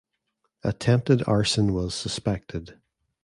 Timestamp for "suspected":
1.93-2.79